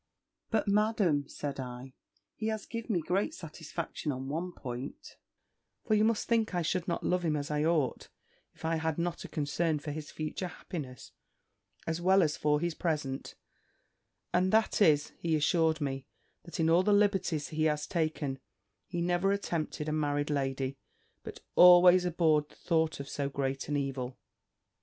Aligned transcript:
"O 0.01 0.47
but, 0.49 0.67
Madam," 0.67 1.27
said 1.29 1.59
I, 1.59 1.93
"he 2.35 2.47
has 2.47 2.65
given 2.65 2.91
me 2.93 3.01
great 3.01 3.35
satisfaction 3.35 4.11
in 4.11 4.29
one 4.29 4.51
point; 4.51 5.15
for 5.85 5.93
you 5.93 6.03
must 6.03 6.27
think 6.27 6.55
I 6.55 6.63
should 6.63 6.87
not 6.87 7.03
love 7.03 7.23
him 7.23 7.35
as 7.35 7.51
I 7.51 7.63
ought, 7.65 8.09
if 8.55 8.65
I 8.65 8.77
had 8.77 8.97
not 8.97 9.23
a 9.23 9.27
concern 9.29 9.77
for 9.77 9.91
his 9.91 10.09
future 10.09 10.47
happiness, 10.47 11.11
as 11.85 12.01
well 12.01 12.23
as 12.23 12.35
for 12.35 12.59
his 12.59 12.73
present; 12.73 13.35
and 14.33 14.51
that 14.51 14.81
is, 14.81 15.11
he 15.19 15.33
has 15.35 15.43
assured 15.43 15.79
me, 15.79 16.07
that 16.45 16.59
in 16.59 16.67
all 16.67 16.81
the 16.81 16.93
liberties 16.93 17.49
he 17.49 17.65
has 17.65 17.85
taken, 17.85 18.39
he 18.87 19.03
never 19.03 19.31
attempted 19.31 19.87
a 19.87 19.91
married 19.93 20.31
lady, 20.31 20.79
but 21.21 21.41
always 21.55 22.05
abhorred 22.05 22.49
the 22.49 22.55
thought 22.55 22.99
of 22.99 23.07
so 23.07 23.29
great 23.29 23.69
an 23.69 23.77
evil." 23.77 24.17